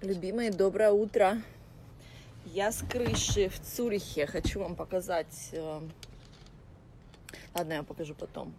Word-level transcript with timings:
Любимые, 0.00 0.52
доброе 0.52 0.92
утро. 0.92 1.42
Я 2.46 2.70
с 2.70 2.84
крыши 2.88 3.48
в 3.48 3.58
Цюрихе. 3.60 4.26
Хочу 4.26 4.60
вам 4.60 4.76
показать... 4.76 5.48
э, 5.50 5.80
Ладно, 7.52 7.72
я 7.72 7.82
покажу 7.82 8.14
потом. 8.14 8.54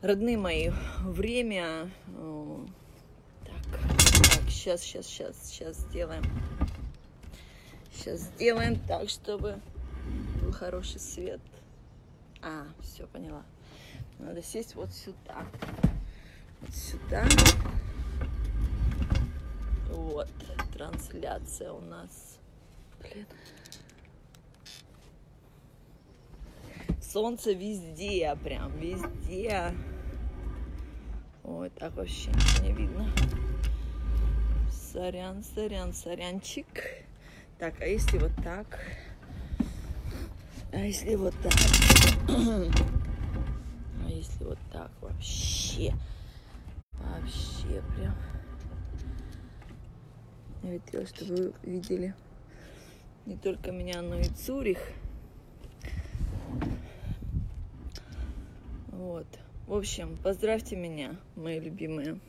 Родные 0.00 0.38
мои, 0.38 0.70
время... 1.02 1.90
э, 2.08 2.56
Так, 3.44 3.80
так, 3.80 4.48
сейчас, 4.48 4.80
сейчас, 4.80 5.06
сейчас, 5.06 5.36
сейчас 5.44 5.76
сделаем. 5.76 6.24
Сейчас 7.94 8.20
сделаем 8.20 8.80
так, 8.88 9.10
чтобы 9.10 9.60
был 10.40 10.52
хороший 10.52 11.00
свет. 11.00 11.40
А, 12.40 12.64
все, 12.80 13.06
поняла. 13.08 13.42
Надо 14.18 14.42
сесть 14.42 14.74
вот 14.74 14.90
сюда. 14.94 15.44
Вот 16.62 16.74
сюда. 16.74 17.26
Вот, 19.92 20.30
трансляция 20.72 21.70
у 21.72 21.80
нас. 21.82 22.38
Блин. 23.00 23.26
Солнце 27.00 27.52
везде, 27.52 28.34
прям 28.42 28.72
везде. 28.78 29.74
Ой, 31.44 31.68
так 31.70 31.94
вообще 31.94 32.30
ничего 32.30 32.66
не 32.66 32.72
видно. 32.72 33.10
Сорян, 34.70 35.44
сорян, 35.44 35.92
сорянчик. 35.92 36.66
Так, 37.58 37.74
а 37.80 37.86
если 37.86 38.16
вот 38.16 38.32
так? 38.42 38.80
А 40.72 40.78
если 40.78 41.14
вот 41.16 41.34
так? 41.42 41.52
А 44.04 44.08
если 44.08 44.44
вот 44.44 44.58
так 44.72 44.90
вообще? 45.00 45.94
Вообще 46.92 47.82
прям. 47.94 48.14
Я 50.62 50.78
хотела, 50.78 51.06
чтобы 51.06 51.34
вы 51.34 51.52
видели 51.64 52.14
не 53.26 53.36
только 53.36 53.72
меня, 53.72 54.00
но 54.00 54.20
и 54.20 54.24
Цюрих. 54.24 54.78
Вот. 58.88 59.26
В 59.66 59.74
общем, 59.74 60.16
поздравьте 60.22 60.76
меня, 60.76 61.16
мои 61.34 61.58
любимые. 61.58 62.20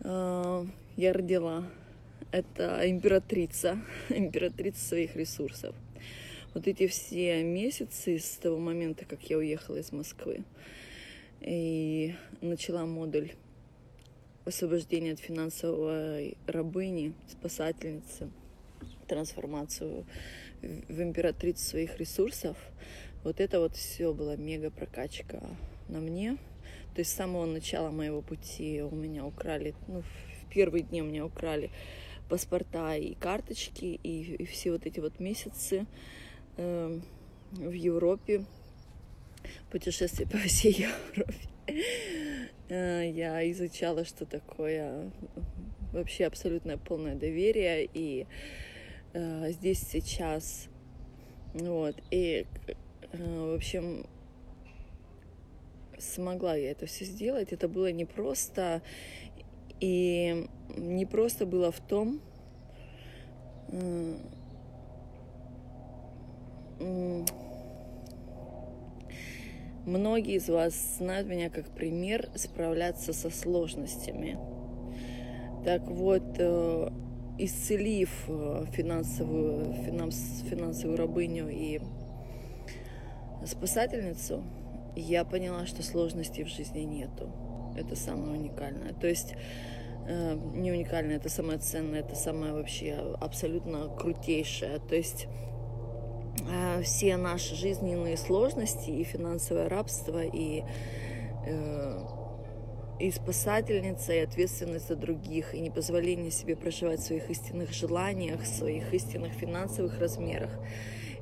А, 0.00 0.66
Я 0.96 1.14
родила. 1.14 1.64
Это 2.30 2.88
императрица, 2.88 3.78
императрица 4.10 4.84
своих 4.84 5.16
ресурсов. 5.16 5.74
Вот 6.52 6.66
эти 6.66 6.86
все 6.86 7.42
месяцы 7.42 8.18
с 8.18 8.36
того 8.36 8.58
момента, 8.58 9.06
как 9.06 9.22
я 9.30 9.38
уехала 9.38 9.76
из 9.76 9.92
Москвы 9.92 10.44
и 11.40 12.14
начала 12.42 12.84
модуль 12.84 13.32
освобождения 14.44 15.12
от 15.12 15.20
финансовой 15.20 16.36
рабыни, 16.46 17.14
спасательницы, 17.28 18.30
трансформацию 19.06 20.04
в 20.62 21.02
императрицу 21.02 21.64
своих 21.64 21.98
ресурсов. 21.98 22.56
Вот 23.24 23.40
это 23.40 23.60
вот 23.60 23.76
все 23.76 24.12
была 24.12 24.36
мега 24.36 24.70
прокачка 24.70 25.40
на 25.88 26.00
мне. 26.00 26.36
То 26.94 27.00
есть 27.00 27.10
с 27.10 27.14
самого 27.14 27.46
начала 27.46 27.90
моего 27.90 28.20
пути 28.20 28.82
у 28.82 28.94
меня 28.94 29.24
украли, 29.24 29.74
ну, 29.88 30.02
в 30.02 30.52
первые 30.52 30.82
дни 30.82 31.02
у 31.02 31.06
меня 31.06 31.24
украли 31.24 31.70
паспорта 32.28 32.96
и 32.96 33.14
карточки, 33.14 33.98
и, 34.02 34.34
и 34.34 34.44
все 34.44 34.72
вот 34.72 34.86
эти 34.86 35.00
вот 35.00 35.18
месяцы 35.20 35.86
э, 36.56 37.00
в 37.52 37.72
Европе, 37.72 38.44
путешествие 39.70 40.28
по 40.28 40.38
всей 40.38 40.72
Европе. 41.14 41.51
Э, 41.66 43.10
Я 43.14 43.50
изучала, 43.50 44.04
что 44.04 44.26
такое 44.26 45.10
вообще 45.92 46.26
абсолютное 46.26 46.78
полное 46.78 47.14
доверие, 47.14 47.88
и 47.92 48.26
э, 49.12 49.50
здесь 49.52 49.80
сейчас, 49.80 50.68
вот, 51.54 51.96
и, 52.10 52.46
э, 53.12 53.50
в 53.50 53.54
общем, 53.54 54.06
смогла 55.98 56.56
я 56.56 56.70
это 56.70 56.86
все 56.86 57.04
сделать. 57.04 57.52
Это 57.52 57.68
было 57.68 57.92
непросто, 57.92 58.82
и 59.80 60.48
не 60.76 61.06
просто 61.06 61.46
было 61.46 61.70
в 61.70 61.80
том, 61.80 62.20
э, 63.68 64.16
Многие 69.84 70.36
из 70.36 70.48
вас 70.48 70.96
знают 70.98 71.26
меня 71.26 71.50
как 71.50 71.66
пример 71.70 72.28
справляться 72.36 73.12
со 73.12 73.30
сложностями. 73.30 74.38
Так 75.64 75.88
вот, 75.88 76.22
э, 76.38 76.88
исцелив 77.38 78.10
э, 78.28 78.64
финансовую, 78.72 79.74
финанс, 79.84 80.44
финансовую 80.48 80.96
рабыню 80.96 81.48
и 81.48 81.80
спасательницу, 83.44 84.44
я 84.94 85.24
поняла, 85.24 85.66
что 85.66 85.82
сложностей 85.82 86.44
в 86.44 86.48
жизни 86.48 86.80
нету. 86.80 87.30
Это 87.76 87.96
самое 87.96 88.38
уникальное. 88.38 88.92
То 88.92 89.08
есть 89.08 89.34
э, 90.06 90.38
не 90.54 90.70
уникальное, 90.70 91.16
это 91.16 91.28
самое 91.28 91.58
ценное, 91.58 92.00
это 92.00 92.14
самое 92.14 92.52
вообще 92.52 93.16
абсолютно 93.20 93.88
крутейшее. 93.88 94.78
То 94.78 94.94
есть 94.94 95.26
все 96.82 97.16
наши 97.16 97.54
жизненные 97.54 98.16
сложности 98.16 98.90
и 98.90 99.04
финансовое 99.04 99.68
рабство 99.68 100.22
и 100.22 100.64
э, 101.46 101.98
и 103.02 103.10
спасательница, 103.10 104.12
и 104.12 104.18
ответственность 104.18 104.86
за 104.86 104.94
других, 104.94 105.54
и 105.54 105.60
непозволение 105.60 106.30
себе 106.30 106.54
проживать 106.54 107.00
в 107.00 107.04
своих 107.04 107.28
истинных 107.30 107.72
желаниях, 107.72 108.42
в 108.42 108.46
своих 108.46 108.94
истинных 108.94 109.32
финансовых 109.32 109.98
размерах. 109.98 110.50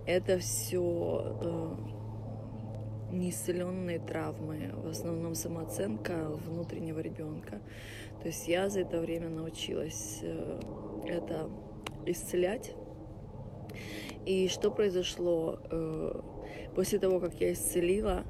Это 0.06 0.38
все 0.38 1.38
э, 1.40 1.76
неисцеленные 3.12 3.98
травмы, 3.98 4.72
в 4.74 4.88
основном 4.88 5.34
самооценка 5.34 6.28
внутреннего 6.46 7.00
ребенка. 7.00 7.60
То 8.20 8.26
есть 8.26 8.46
я 8.46 8.68
за 8.68 8.80
это 8.80 9.00
время 9.00 9.30
научилась 9.30 10.18
э, 10.22 10.60
это 11.06 11.48
исцелять. 12.04 12.74
И 14.26 14.48
что 14.48 14.70
произошло 14.70 15.58
э, 15.70 16.20
после 16.74 16.98
того, 16.98 17.20
как 17.20 17.40
я 17.40 17.52
исцелила? 17.52 18.24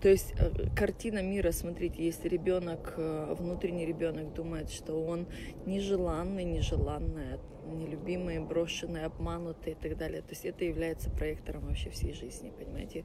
То 0.00 0.08
есть 0.08 0.32
э, 0.38 0.68
картина 0.76 1.22
мира, 1.22 1.50
смотрите, 1.50 2.04
если 2.04 2.28
ребенок, 2.28 2.94
э, 2.96 3.34
внутренний 3.36 3.84
ребенок 3.84 4.32
думает, 4.32 4.70
что 4.70 4.94
он 4.94 5.26
нежеланный, 5.66 6.44
нежеланная, 6.44 7.40
нелюбимый, 7.66 8.38
брошенный, 8.38 9.04
обманутый 9.04 9.72
и 9.72 9.74
так 9.74 9.96
далее. 9.96 10.22
То 10.22 10.30
есть 10.30 10.44
это 10.44 10.64
является 10.64 11.10
проектором 11.10 11.66
вообще 11.66 11.90
всей 11.90 12.12
жизни, 12.12 12.52
понимаете? 12.56 13.04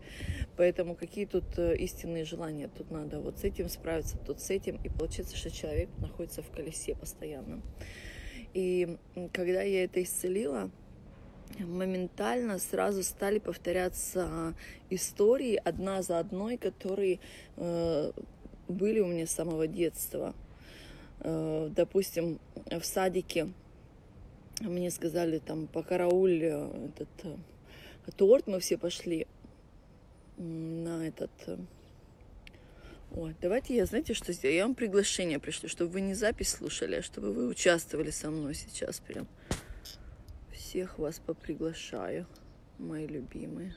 Поэтому 0.56 0.96
какие 0.96 1.26
тут 1.26 1.58
истинные 1.58 2.26
желания? 2.26 2.70
Тут 2.70 2.92
надо 2.92 3.20
вот 3.20 3.40
с 3.40 3.44
этим 3.44 3.70
справиться, 3.70 4.18
тут 4.20 4.40
с 4.40 4.52
этим. 4.52 4.80
И 4.84 4.90
получается, 4.90 5.36
что 5.36 5.50
человек 5.50 5.90
находится 5.98 6.44
в 6.44 6.52
колесе 6.52 6.96
постоянно. 6.96 7.62
И 8.54 8.98
когда 9.34 9.64
я 9.64 9.84
это 9.84 10.02
исцелила, 10.02 10.70
моментально 11.60 12.60
сразу 12.60 13.04
стали 13.04 13.40
повторяться 13.40 14.56
истории 14.90 15.62
одна 15.64 16.02
за 16.02 16.20
одной, 16.20 16.58
которые 16.58 17.20
э, 17.58 18.12
были 18.68 19.00
у 19.00 19.08
меня 19.08 19.28
с 19.28 19.32
самого 19.32 19.68
детства. 19.68 20.34
Э, 21.20 21.70
допустим, 21.76 22.40
в 22.66 22.84
садике 22.84 23.50
мне 24.62 24.92
сказали 24.92 25.40
там 25.40 25.68
по 25.68 25.84
карауль 25.84 26.44
этот 26.44 27.10
э, 27.24 27.36
торт, 28.16 28.48
мы 28.48 28.60
все 28.60 28.78
пошли 28.78 29.28
на 30.38 31.08
этот... 31.08 31.32
э, 31.48 31.58
Ой, 33.16 33.36
давайте 33.42 33.76
я, 33.76 33.86
знаете, 33.86 34.16
что 34.16 34.34
сделаю? 34.34 34.58
Я 34.58 34.64
вам 34.64 34.74
приглашение 34.74 35.38
пришлю, 35.38 35.70
чтобы 35.70 35.92
вы 35.92 36.02
не 36.02 36.16
запись 36.16 36.50
слушали, 36.50 36.96
а 36.96 37.04
чтобы 37.04 37.32
вы 37.32 37.48
участвовали 37.48 38.10
со 38.10 38.32
мной 38.32 38.56
сейчас 38.56 39.00
прям. 39.00 39.28
Всех 40.74 40.98
вас 40.98 41.20
поприглашаю, 41.20 42.26
мои 42.80 43.06
любимые. 43.06 43.76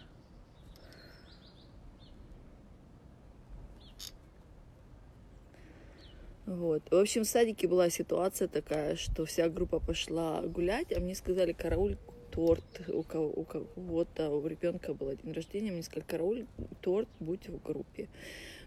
Вот. 6.46 6.90
В 6.90 6.94
общем, 6.94 7.25
в 7.25 7.26
садике 7.26 7.69
была 7.69 7.90
ситуация 7.90 8.48
такая, 8.48 8.96
что 8.96 9.26
вся 9.26 9.50
группа 9.50 9.78
пошла 9.78 10.40
гулять, 10.40 10.90
а 10.90 10.98
мне 10.98 11.14
сказали, 11.14 11.52
карауль 11.52 11.98
торт, 12.31 12.64
у, 12.88 13.02
кого, 13.02 13.26
у 13.26 13.44
кого-то, 13.44 14.31
у 14.31 14.46
ребенка 14.46 14.94
было 14.94 15.14
день 15.16 15.34
рождения, 15.34 15.72
мне 15.72 15.82
сказали, 15.82 16.06
карауль 16.08 16.46
торт, 16.81 17.08
будь 17.20 17.46
в 17.46 17.62
группе. 17.62 18.08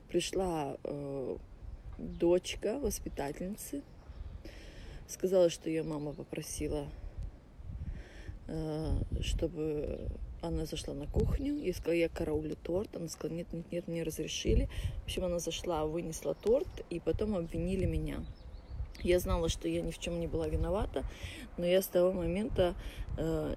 Пришла 0.07 0.77
э, 0.83 1.37
дочка 1.97 2.77
воспитательницы, 2.77 3.81
сказала, 5.07 5.49
что 5.49 5.67
ее 5.67 5.81
мама 5.81 6.13
попросила 6.13 6.85
чтобы 9.21 10.09
она 10.41 10.65
зашла 10.65 10.93
на 10.93 11.05
кухню, 11.05 11.57
я 11.57 11.73
сказала, 11.73 11.95
я 11.95 12.09
караулю 12.09 12.55
торт, 12.55 12.95
она 12.95 13.07
сказала, 13.09 13.37
нет, 13.37 13.51
нет, 13.53 13.71
нет, 13.71 13.87
мне 13.87 14.03
разрешили. 14.03 14.69
В 15.01 15.05
общем, 15.05 15.25
она 15.25 15.39
зашла, 15.39 15.85
вынесла 15.85 16.33
торт, 16.33 16.67
и 16.89 16.99
потом 16.99 17.35
обвинили 17.35 17.85
меня. 17.85 18.23
Я 19.01 19.19
знала, 19.19 19.49
что 19.49 19.67
я 19.67 19.81
ни 19.81 19.91
в 19.91 19.99
чем 19.99 20.19
не 20.19 20.27
была 20.27 20.47
виновата, 20.47 21.03
но 21.57 21.65
я 21.65 21.81
с 21.81 21.87
того 21.87 22.11
момента 22.11 22.75
э, 23.17 23.55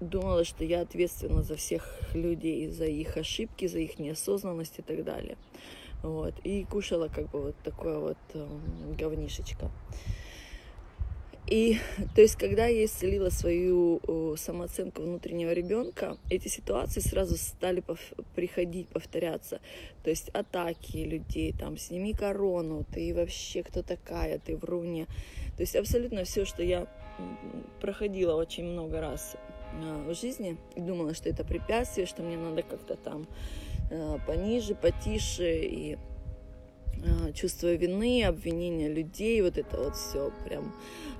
думала, 0.00 0.44
что 0.44 0.64
я 0.64 0.80
ответственна 0.80 1.42
за 1.42 1.56
всех 1.56 2.00
людей, 2.14 2.68
за 2.68 2.86
их 2.86 3.16
ошибки, 3.16 3.66
за 3.66 3.78
их 3.78 3.98
неосознанность 3.98 4.78
и 4.78 4.82
так 4.82 5.04
далее. 5.04 5.36
Вот. 6.02 6.34
И 6.42 6.64
кушала 6.64 7.08
как 7.08 7.30
бы 7.30 7.42
вот 7.42 7.56
такое 7.62 7.98
вот 7.98 8.18
э, 8.34 8.46
говнишечко. 8.98 9.70
И 11.46 11.76
то 12.14 12.20
есть, 12.20 12.36
когда 12.36 12.66
я 12.66 12.84
исцелила 12.84 13.28
свою 13.28 14.36
самооценку 14.36 15.02
внутреннего 15.02 15.52
ребенка, 15.52 16.16
эти 16.30 16.48
ситуации 16.48 17.00
сразу 17.00 17.36
стали 17.36 17.82
пов- 17.82 18.24
приходить, 18.34 18.88
повторяться. 18.88 19.60
То 20.04 20.10
есть 20.10 20.28
атаки 20.30 20.98
людей, 20.98 21.52
там, 21.52 21.76
сними 21.76 22.14
корону, 22.14 22.84
ты 22.92 23.12
вообще 23.14 23.62
кто 23.62 23.82
такая, 23.82 24.38
ты 24.38 24.56
вруня. 24.56 25.06
То 25.56 25.62
есть 25.62 25.76
абсолютно 25.76 26.24
все, 26.24 26.44
что 26.44 26.62
я 26.62 26.86
проходила 27.80 28.34
очень 28.34 28.64
много 28.64 29.00
раз 29.00 29.36
а, 29.74 30.04
в 30.08 30.14
жизни 30.14 30.56
и 30.74 30.80
думала, 30.80 31.14
что 31.14 31.28
это 31.28 31.44
препятствие, 31.44 32.06
что 32.06 32.22
мне 32.22 32.36
надо 32.36 32.62
как-то 32.62 32.96
там 32.96 33.26
а, 33.90 34.18
пониже, 34.26 34.74
потише 34.74 35.60
и 35.64 35.98
чувство 37.34 37.74
вины, 37.74 38.24
обвинения 38.24 38.88
людей, 38.88 39.40
вот 39.42 39.58
это 39.58 39.76
вот 39.76 39.96
все 39.96 40.32
прям 40.44 40.72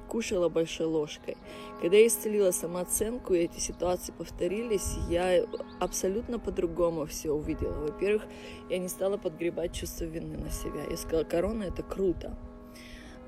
кушала 0.08 0.49
большой 0.49 0.87
ложкой. 0.87 1.37
Когда 1.81 1.96
я 1.96 2.06
исцелила 2.06 2.50
самооценку, 2.50 3.32
и 3.32 3.38
эти 3.38 3.58
ситуации 3.58 4.12
повторились, 4.12 4.96
я 5.08 5.44
абсолютно 5.81 6.38
по-другому 6.38 7.06
все 7.06 7.31
увидела. 7.31 7.87
Во-первых, 7.87 8.26
я 8.69 8.79
не 8.79 8.88
стала 8.88 9.17
подгребать 9.17 9.73
чувство 9.75 10.05
вины 10.05 10.37
на 10.37 10.50
себя. 10.50 10.84
Я 10.90 10.96
сказала, 10.96 11.25
корона 11.25 11.64
это 11.64 11.82
круто. 11.82 12.37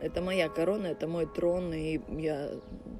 Это 0.00 0.20
моя 0.20 0.50
корона, 0.50 0.88
это 0.88 1.08
мой 1.08 1.24
трон, 1.24 1.72
и 1.72 2.00
я 2.20 2.50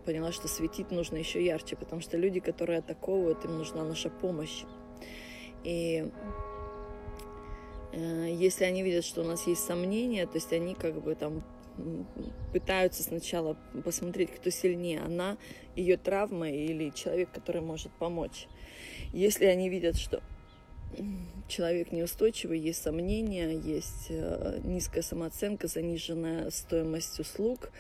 поняла, 0.06 0.32
что 0.32 0.48
светить 0.48 0.90
нужно 0.90 1.18
еще 1.18 1.44
ярче, 1.44 1.76
потому 1.76 2.00
что 2.00 2.16
люди, 2.16 2.40
которые 2.40 2.78
атаковывают, 2.78 3.44
им 3.44 3.58
нужна 3.58 3.84
наша 3.84 4.08
помощь. 4.08 4.64
И 5.64 6.10
если 7.96 8.64
они 8.64 8.82
видят, 8.82 9.05
что 9.05 9.23
у 9.23 9.25
нас 9.25 9.46
есть 9.46 9.64
сомнения, 9.64 10.26
то 10.26 10.35
есть 10.35 10.52
они 10.52 10.75
как 10.75 11.02
бы 11.02 11.14
там 11.14 11.43
пытаются 12.52 13.02
сначала 13.02 13.56
посмотреть, 13.85 14.31
кто 14.31 14.50
сильнее, 14.50 15.00
она, 15.00 15.37
ее 15.75 15.96
травма 15.96 16.50
или 16.50 16.91
человек, 16.91 17.31
который 17.32 17.62
может 17.62 17.93
помочь. 17.93 18.46
Если 19.12 19.46
они 19.46 19.69
видят, 19.69 19.96
что 19.96 20.23
человек 21.49 21.93
неустойчивый, 21.93 22.58
есть 22.58 22.82
сомнения, 22.82 23.50
есть 23.50 24.06
э, 24.08 24.61
низкая 24.62 25.02
самооценка, 25.02 25.67
заниженная 25.67 26.50
стоимость 26.50 27.19
услуг, 27.19 27.70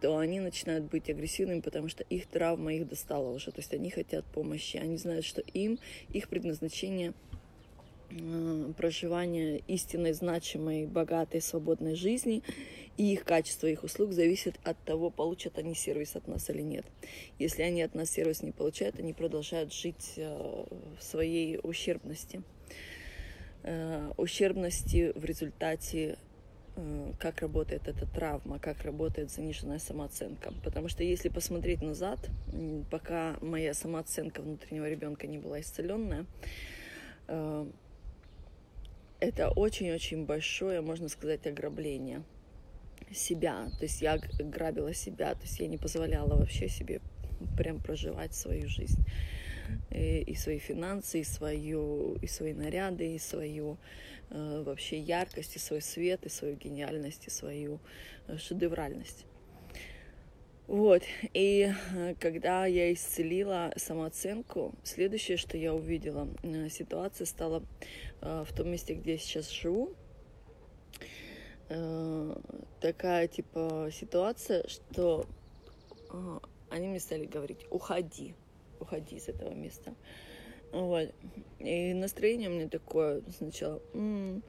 то 0.00 0.16
они 0.16 0.40
начинают 0.40 0.84
быть 0.84 1.10
агрессивными, 1.10 1.60
потому 1.60 1.88
что 1.88 2.04
их 2.04 2.26
травма 2.26 2.74
их 2.74 2.88
достала 2.88 3.30
уже. 3.30 3.50
То 3.50 3.58
есть 3.58 3.74
они 3.74 3.90
хотят 3.90 4.24
помощи, 4.26 4.76
они 4.76 4.96
знают, 4.96 5.24
что 5.24 5.40
им 5.40 5.78
их 6.08 6.28
предназначение 6.28 7.12
э, 7.32 7.35
проживания 8.76 9.58
истинной, 9.66 10.12
значимой, 10.12 10.86
богатой, 10.86 11.40
свободной 11.40 11.94
жизни 11.94 12.42
и 12.96 13.12
их 13.12 13.24
качество 13.24 13.66
их 13.66 13.84
услуг 13.84 14.12
зависит 14.12 14.58
от 14.64 14.78
того, 14.84 15.10
получат 15.10 15.58
они 15.58 15.74
сервис 15.74 16.16
от 16.16 16.28
нас 16.28 16.48
или 16.50 16.62
нет. 16.62 16.86
Если 17.38 17.62
они 17.62 17.82
от 17.82 17.94
нас 17.94 18.10
сервис 18.10 18.42
не 18.42 18.52
получают, 18.52 18.98
они 18.98 19.12
продолжают 19.12 19.72
жить 19.72 20.14
э, 20.16 20.64
в 20.98 21.02
своей 21.02 21.58
ущербности. 21.62 22.42
Э, 23.64 24.12
ущербности 24.16 25.12
в 25.14 25.24
результате 25.26 26.16
э, 26.76 27.12
как 27.18 27.42
работает 27.42 27.86
эта 27.86 28.06
травма, 28.06 28.58
как 28.58 28.82
работает 28.82 29.30
заниженная 29.30 29.78
самооценка. 29.78 30.54
Потому 30.64 30.88
что 30.88 31.04
если 31.04 31.28
посмотреть 31.28 31.82
назад, 31.82 32.18
пока 32.90 33.36
моя 33.42 33.74
самооценка 33.74 34.40
внутреннего 34.40 34.88
ребенка 34.88 35.26
не 35.26 35.36
была 35.36 35.60
исцеленная, 35.60 36.24
это 39.20 39.50
очень-очень 39.50 40.24
большое, 40.26 40.80
можно 40.80 41.08
сказать, 41.08 41.46
ограбление– 41.46 42.22
себя, 43.12 43.70
то 43.78 43.84
есть 43.84 44.02
я 44.02 44.18
грабила 44.38 44.92
себя, 44.94 45.34
то 45.34 45.42
есть 45.42 45.60
я 45.60 45.68
не 45.68 45.78
позволяла 45.78 46.36
вообще 46.36 46.68
себе 46.68 47.00
прям 47.56 47.80
проживать 47.80 48.34
свою 48.34 48.68
жизнь 48.68 49.04
и, 49.90 50.20
и 50.20 50.34
свои 50.34 50.58
финансы, 50.58 51.20
и 51.20 51.24
свою, 51.24 52.16
и 52.16 52.26
свои 52.26 52.52
наряды, 52.52 53.14
и 53.14 53.18
свою 53.18 53.78
э, 54.30 54.62
вообще 54.64 54.98
яркость, 54.98 55.56
и 55.56 55.58
свой 55.58 55.82
свет, 55.82 56.24
и 56.24 56.28
свою 56.28 56.56
гениальность, 56.56 57.26
и 57.26 57.30
свою 57.30 57.80
э, 58.26 58.38
шедевральность. 58.38 59.26
Вот, 60.66 61.02
и 61.32 61.72
э, 61.94 62.14
когда 62.18 62.66
я 62.66 62.92
исцелила 62.92 63.72
самооценку, 63.76 64.74
следующее, 64.82 65.36
что 65.36 65.56
я 65.56 65.72
увидела, 65.72 66.28
э, 66.42 66.68
ситуация 66.70 67.24
стала 67.24 67.62
э, 68.20 68.44
в 68.44 68.52
том 68.52 68.70
месте, 68.70 68.94
где 68.94 69.12
я 69.12 69.18
сейчас 69.18 69.50
живу, 69.50 69.94
такая 72.80 73.26
типа 73.26 73.90
ситуация, 73.92 74.68
что 74.68 75.26
они 76.70 76.86
мне 76.86 77.00
стали 77.00 77.26
говорить, 77.26 77.66
уходи, 77.70 78.36
уходи 78.78 79.18
с 79.18 79.28
этого 79.28 79.52
места. 79.52 79.92
Вот. 80.70 81.12
И 81.58 81.92
настроение 81.92 82.50
у 82.50 82.52
меня 82.52 82.68
такое 82.68 83.22
сначала, 83.36 83.82
м-м", 83.94 84.44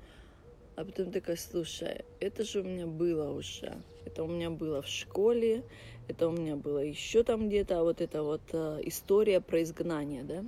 а 0.75 0.85
потом 0.85 1.11
такая, 1.11 1.37
слушай, 1.37 2.05
это 2.19 2.43
же 2.43 2.61
у 2.61 2.63
меня 2.63 2.85
было 2.85 3.31
уже. 3.31 3.81
Это 4.07 4.23
у 4.23 4.27
меня 4.27 4.49
было 4.49 4.81
в 4.81 4.87
школе, 4.87 5.63
это 6.07 6.29
у 6.29 6.31
меня 6.31 6.55
было 6.55 6.79
еще 6.79 7.23
там 7.23 7.49
где-то, 7.49 7.79
а 7.79 7.83
вот 7.83 7.99
эта 7.99 8.23
вот 8.23 8.41
э, 8.53 8.79
история 8.85 9.41
про 9.41 9.61
изгнание, 9.63 10.23
да, 10.23 10.45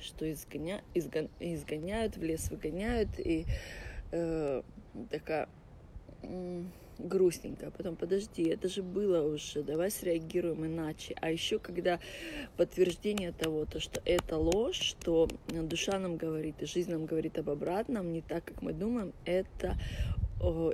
что 0.00 0.30
изгоня... 0.30 0.82
изгон... 0.94 1.28
изгоняют, 1.40 2.16
в 2.16 2.22
лес 2.22 2.50
выгоняют, 2.50 3.18
и 3.18 3.46
э, 4.12 4.62
такая, 5.10 5.48
грустненько, 6.98 7.66
а 7.66 7.70
потом 7.72 7.96
подожди, 7.96 8.44
это 8.44 8.68
же 8.68 8.84
было 8.84 9.26
уже, 9.26 9.64
давай 9.64 9.90
среагируем 9.90 10.64
иначе. 10.64 11.16
А 11.20 11.32
еще 11.32 11.58
когда 11.58 11.98
подтверждение 12.56 13.32
того, 13.32 13.64
то, 13.64 13.80
что 13.80 14.00
это 14.04 14.36
ложь, 14.36 14.80
что 14.80 15.28
душа 15.48 15.98
нам 15.98 16.16
говорит, 16.16 16.62
и 16.62 16.66
жизнь 16.66 16.92
нам 16.92 17.06
говорит 17.06 17.38
об 17.38 17.50
обратном, 17.50 18.12
не 18.12 18.22
так, 18.22 18.44
как 18.44 18.62
мы 18.62 18.72
думаем, 18.72 19.12
это 19.24 19.74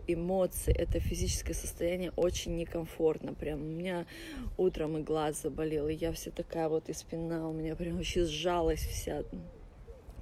эмоции, 0.06 0.74
это 0.74 1.00
физическое 1.00 1.54
состояние 1.54 2.12
очень 2.16 2.56
некомфортно. 2.56 3.34
Прям 3.34 3.60
у 3.60 3.64
меня 3.64 4.06
утром 4.56 4.98
и 4.98 5.02
глаз 5.02 5.42
заболел, 5.42 5.88
и 5.88 5.94
я 5.94 6.12
вся 6.12 6.30
такая 6.30 6.68
вот, 6.68 6.88
и 6.88 6.92
спина 6.92 7.48
у 7.48 7.52
меня 7.52 7.76
прям 7.76 7.96
вообще 7.96 8.24
сжалась 8.24 8.80
вся 8.80 9.24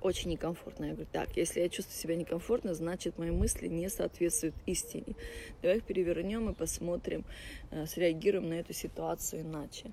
очень 0.03 0.31
некомфортно. 0.31 0.85
Я 0.85 0.93
говорю, 0.93 1.09
так, 1.13 1.37
если 1.37 1.61
я 1.61 1.69
чувствую 1.69 1.97
себя 1.97 2.17
некомфортно, 2.17 2.75
значит, 2.75 3.19
мои 3.19 3.31
мысли 3.31 3.69
не 3.69 3.89
соответствуют 3.89 4.55
истине. 4.67 5.17
Давай 5.63 5.79
их 5.79 5.85
перевернем 5.85 6.51
и 6.51 6.55
посмотрим, 6.55 7.25
э, 7.71 7.87
среагируем 7.87 8.49
на 8.49 8.55
эту 8.55 8.73
ситуацию 8.73 9.43
иначе. 9.43 9.91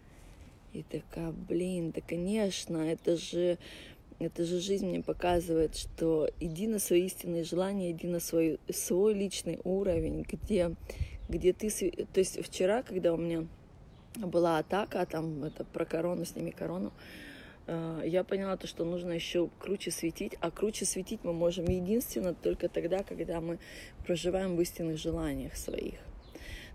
И 0.74 0.83
такая, 0.83 1.31
блин, 1.31 1.91
да, 1.91 2.01
конечно, 2.01 2.77
это 2.77 3.15
же, 3.15 3.57
это 4.19 4.45
же 4.45 4.60
жизнь 4.60 4.88
мне 4.88 5.01
показывает, 5.01 5.75
что 5.75 6.29
иди 6.39 6.67
на 6.67 6.79
свои 6.79 7.05
истинные 7.05 7.43
желания, 7.43 7.91
иди 7.91 8.07
на 8.07 8.19
свой, 8.19 8.60
свой 8.74 9.13
личный 9.13 9.60
уровень, 9.63 10.24
где, 10.24 10.75
где 11.29 11.53
ты... 11.53 11.69
То 12.13 12.19
есть 12.19 12.43
вчера, 12.45 12.84
когда 12.84 13.13
у 13.13 13.17
меня 13.17 13.45
была 14.15 14.60
атака, 14.60 15.05
там, 15.05 15.43
это 15.43 15.65
про 15.65 15.86
корону, 15.86 16.25
сними 16.25 16.51
корону, 16.51 16.93
Э, 17.67 18.01
я 18.05 18.24
поняла 18.24 18.57
то, 18.57 18.67
что 18.67 18.86
нужно 18.86 19.12
еще 19.12 19.50
круче 19.60 19.91
светить, 19.91 20.36
а 20.39 20.51
круче 20.51 20.86
светить 20.86 21.22
мы 21.24 21.34
можем 21.34 21.65
единственно 21.65 22.34
только 22.34 22.69
тогда, 22.69 23.03
когда 23.03 23.41
мы 23.41 23.60
проживаем 24.05 24.55
в 24.55 24.62
истинных 24.62 24.98
желаниях 24.98 25.55
своих. 25.55 25.95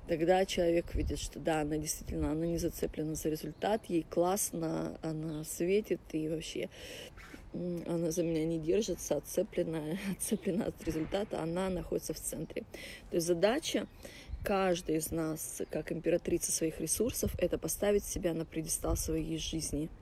Тогда 0.08 0.44
человек 0.44 0.94
видит, 0.94 1.20
что 1.20 1.38
да, 1.38 1.60
она 1.60 1.76
действительно, 1.76 2.32
она 2.32 2.46
не 2.46 2.58
зацеплена 2.58 3.14
за 3.14 3.28
результат, 3.28 3.84
ей 3.86 4.04
классно, 4.08 4.98
она 5.02 5.44
светит 5.44 6.00
и 6.12 6.28
вообще 6.28 6.68
она 7.52 8.10
за 8.10 8.22
меня 8.22 8.44
не 8.44 8.58
держится, 8.58 9.16
отцеплена, 9.16 9.98
отцеплена 10.12 10.66
от 10.66 10.84
результата, 10.84 11.40
она 11.40 11.68
находится 11.70 12.14
в 12.14 12.20
центре. 12.20 12.62
То 13.10 13.16
есть 13.16 13.26
задача 13.26 13.86
каждой 14.44 14.96
из 14.96 15.10
нас, 15.10 15.62
как 15.70 15.92
императрица 15.92 16.52
своих 16.52 16.80
ресурсов, 16.80 17.32
это 17.38 17.58
поставить 17.58 18.04
себя 18.04 18.34
на 18.34 18.44
предистал 18.44 18.96
своей 18.96 19.38
жизни– 19.38 19.88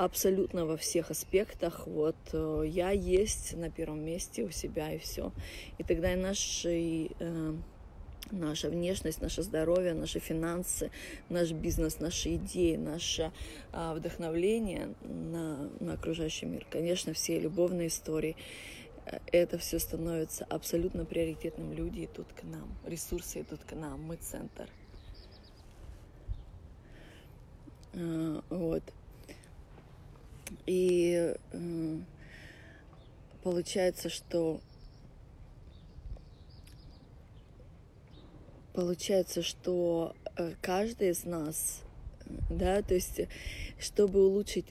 абсолютно 0.00 0.64
во 0.64 0.78
всех 0.78 1.10
аспектах. 1.10 1.86
Вот 1.86 2.16
э, 2.32 2.62
я 2.66 2.90
есть 2.90 3.54
на 3.54 3.70
первом 3.70 4.02
месте 4.02 4.42
у 4.42 4.50
себя 4.50 4.92
и 4.92 4.98
все. 4.98 5.30
И 5.76 5.82
тогда 5.82 6.14
и 6.14 6.16
наши 6.16 7.10
э, 7.18 7.54
наша 8.30 8.68
внешность, 8.68 9.20
наше 9.20 9.42
здоровье, 9.42 9.94
наши 9.94 10.18
финансы, 10.18 10.90
наш 11.28 11.50
бизнес, 11.52 12.00
наши 12.00 12.36
идеи, 12.36 12.76
наше 12.76 13.32
а, 13.72 13.94
вдохновление 13.94 14.94
на, 15.02 15.70
на 15.80 15.94
окружающий 15.94 16.46
мир. 16.46 16.66
Конечно, 16.70 17.12
все 17.12 17.38
любовные 17.38 17.88
истории, 17.88 18.36
это 19.32 19.58
все 19.58 19.78
становится 19.78 20.44
абсолютно 20.44 21.04
приоритетным. 21.04 21.72
Люди 21.72 22.04
идут 22.04 22.28
к 22.32 22.44
нам, 22.44 22.68
ресурсы 22.86 23.40
идут 23.40 23.60
к 23.64 23.72
нам, 23.72 24.02
мы 24.02 24.16
центр. 24.16 24.68
А, 27.94 28.42
вот. 28.50 28.82
И 30.66 31.34
э, 31.52 31.98
получается, 33.42 34.08
что 34.08 34.60
получается, 38.72 39.42
что 39.42 40.14
э, 40.36 40.54
каждый 40.60 41.10
из 41.10 41.24
нас, 41.24 41.82
да, 42.48 42.82
то 42.82 42.94
есть, 42.94 43.22
чтобы 43.78 44.26
улучшить, 44.26 44.66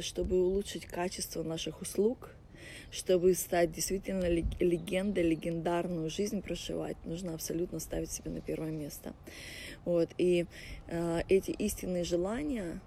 чтобы 0.00 0.42
улучшить 0.42 0.86
качество 0.86 1.42
наших 1.42 1.80
услуг, 1.80 2.30
чтобы 2.90 3.34
стать 3.34 3.72
действительно 3.72 4.26
легендой, 4.28 5.24
легендарную 5.24 6.10
жизнь 6.10 6.42
проживать, 6.42 6.96
нужно 7.04 7.34
абсолютно 7.34 7.80
ставить 7.80 8.10
себя 8.10 8.30
на 8.30 8.40
первое 8.40 8.70
место. 8.70 9.14
Вот. 9.84 10.10
И 10.18 10.46
э, 10.86 11.22
эти 11.28 11.50
истинные 11.50 12.04
желания, 12.04 12.80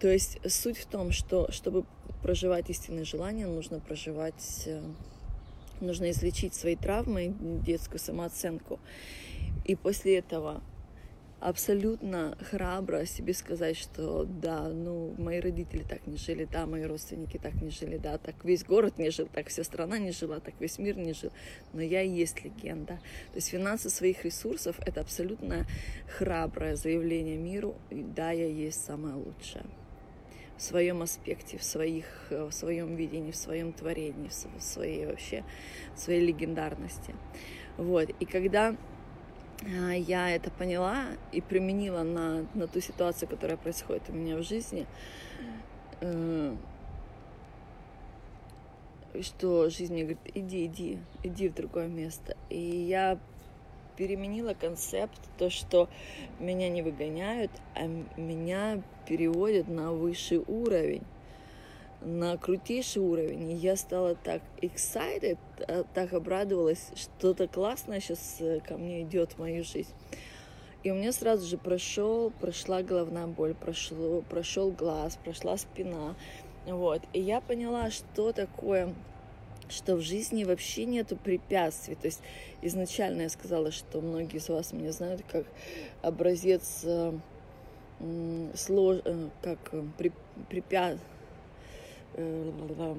то 0.00 0.08
есть 0.08 0.38
суть 0.50 0.78
в 0.78 0.86
том, 0.86 1.12
что 1.12 1.50
чтобы 1.50 1.84
проживать 2.22 2.70
истинные 2.70 3.04
желания, 3.04 3.46
нужно 3.46 3.80
проживать, 3.80 4.62
э, 4.66 4.82
нужно 5.82 6.10
излечить 6.10 6.54
свои 6.54 6.76
травмы, 6.76 7.34
детскую 7.64 7.98
самооценку. 7.98 8.80
И 9.64 9.74
после 9.76 10.18
этого 10.18 10.62
абсолютно 11.42 12.36
храбро 12.50 13.04
себе 13.04 13.34
сказать, 13.34 13.76
что 13.76 14.24
да, 14.24 14.68
ну, 14.68 15.12
мои 15.18 15.40
родители 15.40 15.82
так 15.82 16.06
не 16.06 16.16
жили, 16.16 16.46
да, 16.50 16.66
мои 16.66 16.84
родственники 16.84 17.36
так 17.36 17.54
не 17.60 17.70
жили, 17.70 17.96
да, 17.96 18.16
так 18.18 18.44
весь 18.44 18.64
город 18.64 18.98
не 18.98 19.10
жил, 19.10 19.28
так 19.32 19.48
вся 19.48 19.64
страна 19.64 19.98
не 19.98 20.12
жила, 20.12 20.38
так 20.38 20.54
весь 20.60 20.78
мир 20.78 20.96
не 20.96 21.14
жил, 21.14 21.32
но 21.72 21.82
я 21.82 22.02
и 22.02 22.08
есть 22.08 22.44
легенда. 22.44 23.00
То 23.32 23.36
есть 23.36 23.48
финансы 23.48 23.90
своих 23.90 24.24
ресурсов— 24.24 24.76
это 24.86 25.00
абсолютно 25.00 25.66
храброе 26.16 26.76
заявление 26.76 27.36
миру, 27.36 27.74
да, 27.90 28.30
я 28.30 28.46
есть 28.46 28.84
самое 28.84 29.16
лучшее 29.16 29.64
в 30.62 30.64
своем 30.64 31.02
аспекте, 31.02 31.58
в, 31.58 31.64
своих, 31.64 32.06
в 32.30 32.52
своем 32.52 32.94
видении, 32.94 33.32
в 33.32 33.36
своем 33.36 33.72
творении, 33.72 34.28
в 34.28 34.62
своей 34.62 35.06
вообще, 35.06 35.42
в 35.96 35.98
своей 35.98 36.24
легендарности. 36.24 37.16
Вот. 37.78 38.10
И 38.20 38.24
когда 38.24 38.76
а, 39.64 39.90
я 39.90 40.30
это 40.30 40.52
поняла 40.52 41.06
и 41.32 41.40
применила 41.40 42.04
на, 42.04 42.46
на 42.54 42.68
ту 42.68 42.80
ситуацию, 42.80 43.28
которая 43.28 43.56
происходит 43.56 44.04
у 44.08 44.12
меня 44.12 44.36
в 44.36 44.44
жизни, 44.44 44.86
э, 46.00 46.54
что 49.20 49.68
жизнь 49.68 49.94
мне 49.94 50.02
говорит, 50.04 50.20
иди, 50.32 50.66
иди, 50.66 50.98
иди 51.24 51.48
в 51.48 51.54
другое 51.54 51.88
место. 51.88 52.36
И 52.50 52.60
я 52.60 53.18
переменила 53.96 54.54
концепт, 54.54 55.20
то, 55.38 55.50
что 55.50 55.88
меня 56.38 56.68
не 56.68 56.82
выгоняют, 56.82 57.50
а 57.74 57.86
меня 58.16 58.82
переводят 59.06 59.68
на 59.68 59.92
высший 59.92 60.42
уровень 60.46 61.02
на 62.04 62.36
крутейший 62.36 63.02
уровень. 63.02 63.50
И 63.50 63.54
я 63.54 63.76
стала 63.76 64.14
так 64.14 64.42
excited, 64.60 65.38
а, 65.68 65.84
так 65.94 66.12
обрадовалась, 66.12 66.90
что-то 66.94 67.48
классное 67.48 68.00
сейчас 68.00 68.36
э, 68.40 68.60
ко 68.60 68.76
мне 68.76 69.02
идет 69.02 69.32
в 69.32 69.38
мою 69.38 69.64
жизнь. 69.64 69.92
И 70.82 70.90
у 70.90 70.94
меня 70.94 71.12
сразу 71.12 71.46
же 71.46 71.58
прошел, 71.58 72.30
прошла 72.40 72.82
головная 72.82 73.28
боль, 73.28 73.54
прошло, 73.54 74.22
прошел 74.22 74.72
глаз, 74.72 75.16
прошла 75.22 75.56
спина. 75.56 76.16
Вот. 76.66 77.02
И 77.12 77.20
я 77.20 77.40
поняла, 77.40 77.90
что 77.90 78.32
такое 78.32 78.92
что 79.72 79.96
в 79.96 80.00
жизни 80.00 80.44
вообще 80.44 80.84
нету 80.84 81.16
препятствий. 81.16 81.94
То 81.94 82.06
есть 82.06 82.20
изначально 82.62 83.22
я 83.22 83.28
сказала, 83.28 83.70
что 83.70 84.00
многие 84.00 84.36
из 84.36 84.48
вас 84.48 84.72
меня 84.72 84.92
знают 84.92 85.22
как 85.30 85.46
образец 86.02 86.82
э, 86.84 87.12
слож, 88.54 88.98
э, 89.04 89.28
как 89.42 89.58
э, 89.72 89.82
при, 89.98 90.12
препятствий 90.48 91.06
Э, 92.14 92.94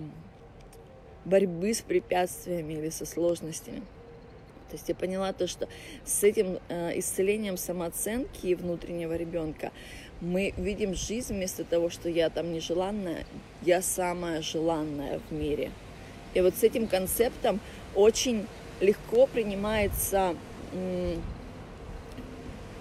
борьбы 1.25 1.73
с 1.73 1.81
препятствиями 1.81 2.73
или 2.73 2.89
со 2.89 3.05
сложностями. 3.05 3.79
То 4.69 4.73
есть 4.73 4.89
я 4.89 4.95
поняла 4.95 5.31
то, 5.31 5.47
что 5.47 5.69
с 6.03 6.21
этим 6.21 6.59
э, 6.67 6.99
исцелением 6.99 7.55
самооценки 7.55 8.47
и 8.47 8.55
внутреннего 8.55 9.15
ребенка 9.15 9.71
мы 10.19 10.53
видим 10.57 10.95
жизнь 10.95 11.33
вместо 11.33 11.63
того, 11.63 11.89
что 11.89 12.09
я 12.09 12.29
там 12.29 12.51
нежеланная, 12.51 13.25
я 13.61 13.81
самая 13.81 14.41
желанная 14.41 15.21
в 15.29 15.31
мире. 15.31 15.71
И 16.33 16.41
вот 16.41 16.55
с 16.55 16.63
этим 16.63 16.87
концептом 16.87 17.59
очень 17.95 18.47
легко 18.81 19.27
принимается 19.27 20.35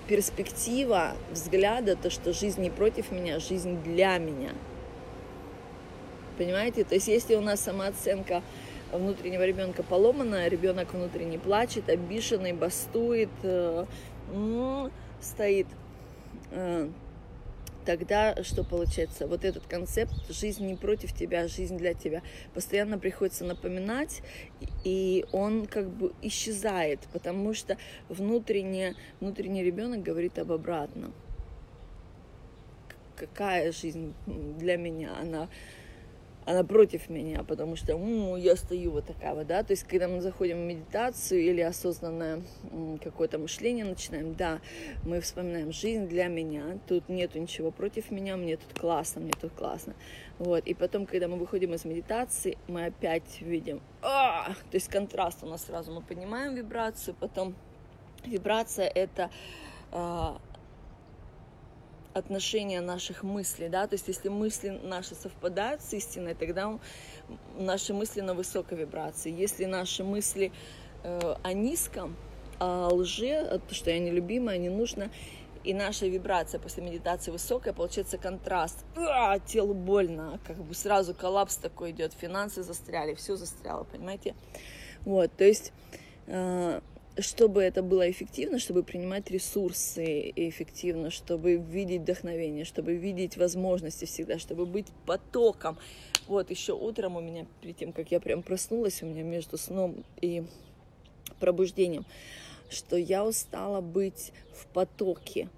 перспектива 0.09 1.13
взгляда, 1.31 1.97
то, 1.97 2.11
что 2.11 2.33
жизнь 2.33 2.61
не 2.61 2.71
против 2.71 3.13
меня, 3.13 3.39
жизнь 3.39 3.83
для 3.83 4.19
меня– 4.19 4.51
Понимаете? 6.39 6.85
То 6.85 6.95
есть 6.95 7.09
если 7.09 7.35
у 7.35 7.41
нас 7.41 7.61
самооценка 7.61 8.43
внутреннего 8.91 9.45
ребенка 9.45 9.83
поломанная, 9.83 10.49
ребенок 10.49 10.93
внутренне 10.93 11.39
плачет, 11.39 11.89
обиженный, 11.89 12.53
бастует, 12.53 13.31
э, 13.43 13.85
стоит, 15.21 15.67
э, 16.51 16.89
тогда 17.85 18.43
что 18.43 18.65
получается? 18.65 19.27
Вот 19.27 19.45
этот 19.45 19.67
концепт 19.67 20.13
«жизнь 20.29 20.67
не 20.67 20.75
против 20.75 21.13
тебя, 21.13 21.49
жизнь 21.49 21.77
для 21.77 21.95
тебя» 21.95 22.23
постоянно 22.55 22.99
приходится 22.99 23.45
напоминать, 23.45 24.23
и 24.85 25.25
он 25.33 25.67
как 25.67 25.89
бы 25.89 26.13
исчезает, 26.23 27.01
потому 27.13 27.55
что 27.55 27.77
внутренне, 28.09 28.95
внутренний 29.21 29.63
ребенок 29.63 30.03
говорит 30.03 30.39
об 30.39 30.53
обратном. 30.53 31.13
Какая 33.17 33.73
жизнь 33.73 34.15
для 34.27 34.77
меня? 34.77 35.17
Она 35.21 35.49
она 36.45 36.65
против 36.65 37.09
меня, 37.09 37.45
потому 37.45 37.77
что 37.77 37.93
м-м, 37.93 38.37
я 38.37 38.57
стою 38.57 38.93
вот 38.93 39.07
такая 39.07 39.35
вот, 39.35 39.47
да, 39.47 39.63
то 39.63 39.73
есть 39.73 39.85
когда 39.85 40.09
мы 40.09 40.21
заходим 40.21 40.59
в 40.59 40.61
медитацию 40.61 41.41
или 41.41 41.61
осознанное 41.61 42.43
какое-то 43.03 43.39
мышление 43.39 43.85
начинаем, 43.85 44.35
да, 44.35 44.61
мы 45.05 45.21
вспоминаем 45.21 45.73
жизнь 45.73 46.09
для 46.09 46.27
меня, 46.27 46.79
тут 46.89 47.09
нету 47.09 47.39
ничего 47.39 47.71
против 47.71 48.11
меня, 48.11 48.37
мне 48.37 48.57
тут 48.57 48.79
классно, 48.79 49.21
мне 49.21 49.33
тут 49.41 49.53
классно, 49.53 49.95
вот, 50.39 50.67
и 50.67 50.75
потом, 50.75 51.07
когда 51.07 51.29
мы 51.29 51.37
выходим 51.37 51.75
из 51.75 51.85
медитации, 51.85 52.59
мы 52.67 52.87
опять 52.87 53.41
видим, 53.41 53.81
а! 54.03 54.49
то 54.71 54.75
есть 54.75 54.89
контраст 54.89 55.43
у 55.43 55.47
нас 55.47 55.65
сразу, 55.65 55.93
мы 55.93 56.03
поднимаем 56.03 56.55
вибрацию, 56.55 57.15
потом 57.19 57.55
вибрация 58.25 58.89
это 58.89 59.31
отношение 62.15 62.81
наших 62.81 63.23
мыслей, 63.23 63.69
да, 63.69 63.87
то 63.87 63.95
есть 63.95 64.09
если 64.09 64.29
мысли 64.29 64.69
наши 64.83 65.15
совпадают 65.15 65.83
с 65.83 65.93
истиной, 65.95 66.35
тогда 66.35 66.79
наши 67.59 67.95
мысли 67.95 68.21
на 68.21 68.35
высокой 68.35 68.79
вибрации. 68.79 69.33
Если 69.33 69.65
наши 69.65 70.05
мысли 70.05 70.53
э, 71.03 71.35
о 71.43 71.53
низком, 71.53 72.17
о 72.59 72.89
лже, 72.93 73.37
о 73.37 73.59
том, 73.59 73.71
что 73.71 73.91
я 73.91 73.99
нелюбимая, 73.99 74.59
не 74.59 74.69
нужно, 74.69 75.11
и 75.65 75.75
наша 75.75 76.07
вибрация 76.07 76.59
после 76.61 76.83
медитации 76.83 77.31
высокая, 77.31 77.73
получается 77.73 78.19
контраст. 78.19 78.85
А, 78.97 79.39
телу 79.39 79.75
больно, 79.75 80.41
как 80.47 80.57
бы 80.57 80.75
сразу 80.75 81.15
коллапс 81.15 81.57
такой 81.57 81.93
идет, 81.93 82.13
финансы 82.13 82.63
застряли, 82.63 83.15
все 83.15 83.37
застряло, 83.37 83.85
понимаете? 83.85 84.35
Вот, 85.05 85.31
то 85.37 85.45
есть 85.45 85.73
э, 86.27 86.81
чтобы 87.19 87.63
это 87.63 87.83
было 87.83 88.11
эффективно, 88.11 88.59
чтобы 88.59 88.83
принимать 88.83 89.31
ресурсы 89.31 90.33
эффективно, 90.35 91.11
чтобы 91.11 91.57
видеть 91.57 92.03
вдохновение, 92.03 92.65
чтобы 92.65 92.95
видеть 92.95 93.37
возможности 93.37 94.07
всегда, 94.07 94.39
чтобы 94.39 94.65
быть 94.65 94.87
потоком. 95.07 95.79
Вот 96.27 96.51
еще 96.51 96.73
утром 96.73 97.17
у 97.17 97.21
меня, 97.21 97.47
перед 97.61 97.77
тем, 97.77 97.93
как 97.93 98.11
я 98.11 98.21
прям 98.21 98.43
проснулась, 98.43 99.03
у 99.03 99.07
меня 99.07 99.23
между 99.23 99.59
сном 99.59 100.05
и 100.21 100.45
пробуждением, 101.39 102.07
что 102.71 102.97
я 102.97 103.25
устала 103.25 103.81
быть 103.81 104.33
в 104.55 104.67
потоке, 104.69 105.49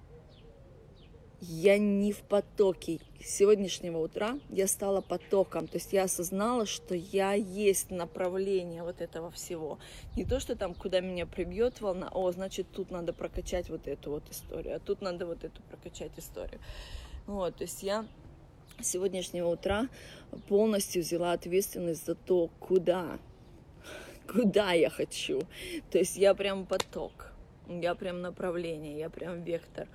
я 1.39 1.77
не 1.77 2.11
в 2.11 2.19
потоке. 2.19 2.99
Сегодняшнего 3.27 3.97
утра 3.97 4.37
я 4.51 4.67
стала 4.67 5.01
потоком. 5.01 5.67
То 5.67 5.77
есть 5.77 5.93
я 5.93 6.03
осознала, 6.03 6.67
что 6.67 6.93
я 6.93 7.33
есть 7.33 7.89
направление 7.89 8.83
вот 8.83 9.01
этого 9.01 9.31
всего. 9.31 9.79
Не 10.15 10.25
то, 10.25 10.39
что 10.39 10.55
там, 10.55 10.75
куда 10.75 10.99
меня 10.99 11.25
прибьет 11.25 11.81
волна, 11.81 12.07
о, 12.13 12.31
значит, 12.31 12.67
тут 12.71 12.91
надо 12.91 13.13
прокачать 13.13 13.71
вот 13.71 13.87
эту 13.87 14.11
вот 14.11 14.29
историю, 14.29 14.75
а 14.75 14.79
тут 14.79 15.01
надо 15.01 15.25
вот 15.25 15.43
эту 15.43 15.59
прокачать 15.63 16.11
историю. 16.17 16.59
Вот, 17.25 17.55
то 17.55 17.63
есть 17.63 17.81
я 17.81 18.05
сегодняшнего 18.79 19.47
утра 19.47 19.89
полностью 20.47 21.01
взяла 21.01 21.31
ответственность 21.31 22.05
за 22.05 22.13
то, 22.13 22.51
куда, 22.59 23.17
куда 24.31 24.73
я 24.73 24.91
хочу. 24.91 25.41
То 25.89 25.97
есть 25.97 26.15
я 26.15 26.35
прям 26.35 26.67
поток, 26.67 27.33
я 27.67 27.95
прям 27.95 28.21
направление, 28.21 28.99
я 28.99 29.09
прям 29.09 29.41
вектор. 29.41 29.87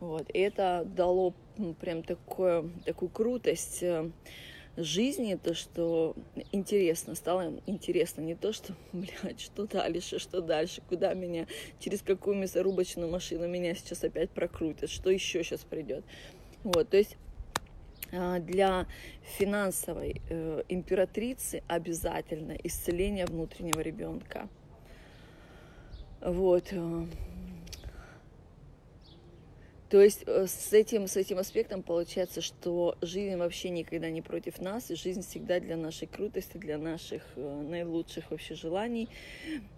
Вот. 0.00 0.28
И 0.30 0.38
это 0.38 0.84
дало 0.84 1.34
прям 1.80 2.02
такое, 2.02 2.68
такую 2.84 3.08
крутость 3.10 3.82
э, 3.82 4.10
жизни, 4.76 5.38
то, 5.42 5.54
что 5.54 6.14
интересно, 6.52 7.14
стало 7.14 7.60
интересно, 7.66 8.20
не 8.20 8.34
то, 8.34 8.52
что, 8.52 8.74
блядь, 8.92 9.40
что 9.40 9.66
дальше, 9.66 10.18
что 10.18 10.40
дальше, 10.40 10.82
куда 10.88 11.14
меня, 11.14 11.46
через 11.80 12.02
какую 12.02 12.36
мясорубочную 12.36 13.10
машину 13.10 13.48
меня 13.48 13.74
сейчас 13.74 14.04
опять 14.04 14.30
прокрутят, 14.30 14.90
что 14.90 15.10
еще 15.10 15.42
сейчас 15.42 15.60
придет. 15.60 16.04
Вот, 16.62 16.90
то 16.90 16.96
есть 16.96 17.16
а, 18.12 18.38
для 18.38 18.86
финансовой 19.38 20.20
э, 20.28 20.62
императрицы 20.68 21.62
обязательно 21.68 22.52
исцеление 22.62 23.26
внутреннего 23.26 23.80
ребенка. 23.80 24.48
Вот. 26.20 26.72
То 29.88 30.00
есть 30.02 30.24
э, 30.26 30.46
с 30.46 30.72
этим, 30.72 31.06
с 31.06 31.16
этим 31.16 31.38
аспектом 31.38 31.82
получается, 31.82 32.40
что 32.40 32.96
жизнь 33.02 33.36
вообще 33.36 33.70
никогда 33.70 34.10
не 34.10 34.20
против 34.20 34.60
нас, 34.60 34.90
и 34.90 34.96
жизнь 34.96 35.22
всегда 35.22 35.60
для 35.60 35.76
нашей 35.76 36.08
крутости, 36.08 36.56
для 36.56 36.76
наших 36.76 37.22
э, 37.36 37.62
наилучших 37.62 38.30
вообще 38.30 38.54
желаний 38.54 39.08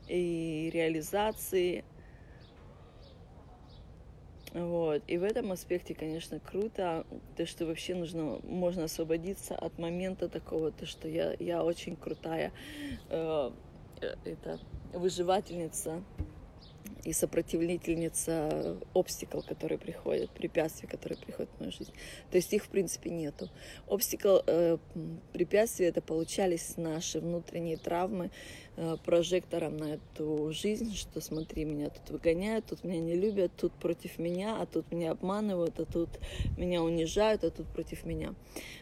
и 0.08 0.70
реализации. 0.72 1.84
Вот. 4.54 5.02
И 5.06 5.18
в 5.18 5.24
этом 5.24 5.52
аспекте, 5.52 5.94
конечно, 5.94 6.40
круто, 6.40 7.04
то, 7.36 7.44
что 7.44 7.66
вообще 7.66 7.94
нужно, 7.94 8.40
можно 8.44 8.84
освободиться 8.84 9.54
от 9.54 9.78
момента 9.78 10.30
такого, 10.30 10.72
то, 10.72 10.86
что 10.86 11.06
я, 11.06 11.36
я 11.38 11.62
очень 11.62 11.96
крутая 11.96 12.52
э, 13.10 13.50
э 14.00 14.14
это, 14.24 14.58
выживательница, 14.94 16.02
и 17.08 17.12
сопротивлительница 17.14 18.76
обстикл, 18.92 19.40
которые 19.40 19.78
приходят, 19.78 20.30
препятствий, 20.30 20.86
которые 20.86 21.18
приходят 21.18 21.50
в 21.56 21.60
мою 21.60 21.72
жизнь. 21.72 21.92
То 22.30 22.36
есть 22.36 22.52
их, 22.52 22.64
в 22.64 22.68
принципе, 22.68 23.08
нету. 23.08 23.48
Обстикл, 23.86 24.40
э, 24.46 24.76
препятствия, 25.32 25.86
это 25.86 26.02
получались 26.02 26.76
наши 26.76 27.20
внутренние 27.20 27.78
травмы 27.78 28.30
э, 28.76 28.96
прожектором 29.06 29.78
на 29.78 29.94
эту 29.94 30.52
жизнь, 30.52 30.94
что 30.94 31.22
смотри, 31.22 31.64
меня 31.64 31.88
тут 31.88 32.10
выгоняют, 32.10 32.66
тут 32.66 32.84
меня 32.84 33.00
не 33.00 33.14
любят, 33.14 33.52
тут 33.56 33.72
против 33.72 34.18
меня, 34.18 34.58
а 34.60 34.66
тут 34.66 34.92
меня 34.92 35.12
обманывают, 35.12 35.80
а 35.80 35.86
тут 35.86 36.10
меня 36.58 36.82
унижают, 36.82 37.42
а 37.42 37.50
тут 37.50 37.68
против 37.68 38.04
меня. 38.04 38.34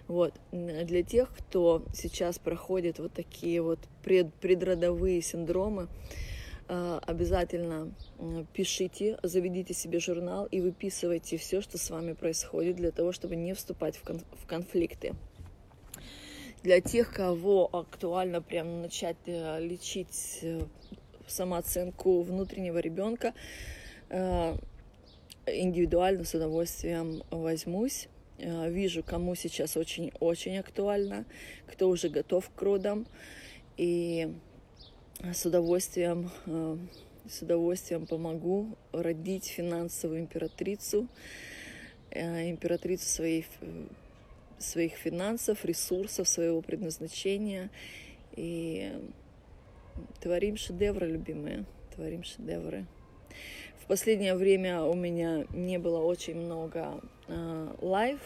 Вот. 0.08 0.34
Для 0.50 1.04
тех, 1.04 1.30
кто 1.30 1.84
сейчас 1.94 2.40
проходит 2.40 2.98
вот 2.98 3.12
такие 3.12 3.62
вот 3.62 3.78
пред, 4.02 4.34
предродовые 4.34 5.22
синдромы, 5.22 5.86
обязательно 6.68 7.92
пишите, 8.52 9.18
заведите 9.22 9.74
себе 9.74 10.00
журнал 10.00 10.46
и 10.46 10.60
выписывайте 10.60 11.36
все, 11.36 11.60
что 11.60 11.78
с 11.78 11.90
вами 11.90 12.12
происходит, 12.12 12.76
для 12.76 12.90
того, 12.90 13.12
чтобы 13.12 13.36
не 13.36 13.54
вступать 13.54 13.96
в, 13.96 14.02
кон- 14.02 14.24
в 14.32 14.46
конфликты. 14.46 15.14
Для 16.62 16.80
тех, 16.80 17.12
кого 17.12 17.68
актуально 17.72 18.42
прям 18.42 18.82
начать 18.82 19.16
э, 19.26 19.60
лечить 19.60 20.40
э, 20.42 20.62
самооценку 21.26 22.22
внутреннего 22.22 22.78
ребенка, 22.78 23.34
индивидуально 25.46 26.24
с 26.24 26.34
удовольствием 26.34 27.22
возьмусь. 27.30 28.08
Вижу, 28.38 29.02
кому 29.02 29.34
сейчас 29.34 29.76
очень-очень 29.76 30.58
актуально, 30.58 31.24
кто 31.66 31.88
уже 31.88 32.08
готов 32.08 32.48
к 32.54 32.62
родам. 32.62 33.06
И 33.76 34.32
с 35.22 35.46
удовольствием, 35.46 36.30
э, 36.46 36.76
с 37.28 37.42
удовольствием 37.42 38.06
помогу 38.06 38.76
родить 38.92 39.46
финансовую 39.46 40.20
императрицу, 40.20 41.08
э, 42.10 42.50
императрицу 42.50 43.06
своих, 43.06 43.46
своих 44.58 44.92
финансов, 44.92 45.64
ресурсов, 45.64 46.28
своего 46.28 46.60
предназначения. 46.60 47.70
И 48.36 48.92
творим 50.20 50.56
шедевры, 50.56 51.06
любимые, 51.06 51.64
творим 51.94 52.22
шедевры. 52.22 52.84
В 53.80 53.86
последнее 53.86 54.34
время 54.34 54.82
у 54.82 54.94
меня 54.94 55.46
не 55.54 55.78
было 55.78 56.00
очень 56.00 56.36
много 56.36 57.00
live 57.80 58.20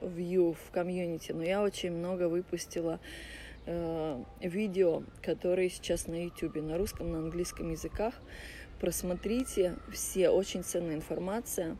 uh, 0.00 0.16
view 0.16 0.56
в 0.66 0.70
community, 0.72 1.30
но 1.32 1.44
я 1.44 1.62
очень 1.62 1.92
много 1.92 2.28
выпустила 2.28 2.94
э, 2.94 3.41
видео, 3.66 5.02
которые 5.22 5.70
сейчас 5.70 6.06
на 6.06 6.24
YouTube, 6.24 6.56
на 6.56 6.78
русском, 6.78 7.10
на 7.12 7.18
английском 7.18 7.70
языках. 7.70 8.14
Просмотрите 8.80 9.76
все, 9.92 10.30
очень 10.30 10.64
ценная 10.64 10.96
информация. 10.96 11.76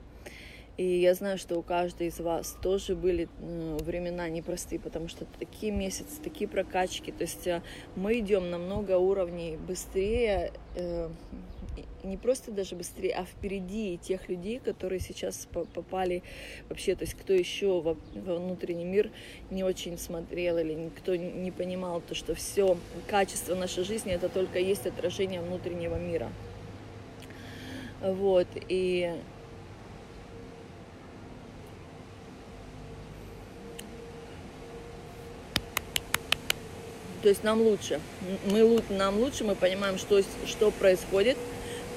И 0.78 1.00
я 1.00 1.14
знаю, 1.14 1.36
что 1.36 1.58
у 1.58 1.62
каждой 1.62 2.06
из 2.06 2.18
вас 2.18 2.56
тоже 2.62 2.96
были 2.96 3.28
времена 3.40 4.28
непростые, 4.28 4.80
потому 4.80 5.08
что 5.08 5.26
такие 5.38 5.70
месяцы, 5.70 6.20
такие 6.22 6.48
прокачки. 6.48 7.12
То 7.12 7.22
есть 7.22 7.46
э, 7.46 7.62
мы 7.94 8.18
идем 8.20 8.50
на 8.50 8.56
много 8.56 8.96
уровней 8.96 9.58
быстрее, 9.58 10.52
э, 10.74 11.10
не 12.04 12.16
просто 12.16 12.50
даже 12.50 12.74
быстрее, 12.74 13.14
а 13.14 13.24
впереди 13.24 13.98
тех 13.98 14.28
людей, 14.28 14.58
которые 14.58 14.98
сейчас 15.00 15.46
попали 15.74 16.22
вообще, 16.68 16.94
то 16.94 17.04
есть 17.04 17.14
кто 17.14 17.32
еще 17.32 17.80
во, 17.80 17.96
внутренний 18.14 18.84
мир 18.84 19.10
не 19.50 19.64
очень 19.64 19.98
смотрел 19.98 20.58
или 20.58 20.90
кто 20.98 21.14
не 21.16 21.50
понимал 21.50 22.00
то, 22.00 22.14
что 22.14 22.34
все 22.34 22.76
качество 23.08 23.54
нашей 23.54 23.84
жизни 23.84 24.12
это 24.12 24.28
только 24.28 24.58
есть 24.58 24.86
отражение 24.86 25.40
внутреннего 25.40 25.96
мира. 25.96 26.32
Вот, 28.00 28.48
и 28.68 29.14
то 37.22 37.28
есть 37.28 37.44
нам 37.44 37.60
лучше. 37.60 38.00
Мы, 38.50 38.82
нам 38.90 39.18
лучше, 39.18 39.44
мы 39.44 39.54
понимаем, 39.54 39.96
что, 39.98 40.22
что 40.46 40.70
происходит, 40.70 41.36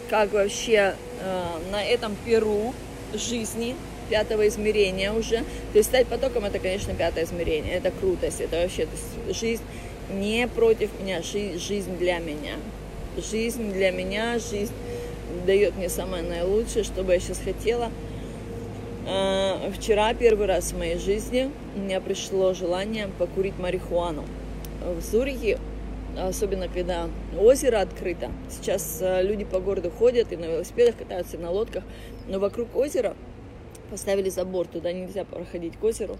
как 0.09 0.33
вообще 0.33 0.95
э, 1.19 1.45
на 1.71 1.83
этом 1.83 2.15
перу 2.25 2.73
жизни 3.13 3.75
пятого 4.09 4.47
измерения 4.47 5.11
уже. 5.11 5.39
То 5.71 5.77
есть 5.77 5.89
стать 5.89 6.07
потоком 6.07 6.45
это, 6.45 6.59
конечно, 6.59 6.93
пятое 6.93 7.23
измерение. 7.23 7.73
Это 7.73 7.91
крутость. 7.91 8.39
Это 8.41 8.61
вообще 8.61 8.85
то 8.85 8.91
есть 8.91 9.39
жизнь 9.39 9.63
не 10.11 10.47
против 10.47 10.89
меня, 10.99 11.21
жизнь 11.23 11.97
для 11.97 12.19
меня. 12.19 12.55
Жизнь 13.17 13.71
для 13.71 13.91
меня, 13.91 14.37
жизнь 14.39 14.73
дает 15.45 15.75
мне 15.75 15.89
самое 15.89 16.21
наилучшее, 16.21 16.83
что 16.83 17.03
бы 17.03 17.13
я 17.13 17.19
сейчас 17.19 17.39
хотела. 17.39 17.89
Э, 19.07 19.71
вчера 19.75 20.13
первый 20.13 20.45
раз 20.45 20.71
в 20.71 20.77
моей 20.77 20.97
жизни 20.97 21.49
у 21.75 21.79
меня 21.79 22.01
пришло 22.01 22.53
желание 22.53 23.09
покурить 23.17 23.57
марихуану. 23.57 24.25
В 24.85 25.01
Зурихе 25.01 25.59
особенно 26.17 26.67
когда 26.67 27.09
озеро 27.37 27.81
открыто. 27.81 28.31
Сейчас 28.49 28.99
э, 29.01 29.21
люди 29.23 29.43
по 29.43 29.59
городу 29.59 29.91
ходят 29.91 30.31
и 30.31 30.37
на 30.37 30.45
велосипедах 30.45 30.97
катаются, 30.97 31.37
и 31.37 31.39
на 31.39 31.51
лодках, 31.51 31.83
но 32.27 32.39
вокруг 32.39 32.75
озера 32.75 33.15
поставили 33.89 34.29
забор, 34.29 34.67
туда 34.67 34.91
нельзя 34.91 35.25
проходить 35.25 35.77
к 35.77 35.83
озеру. 35.83 36.17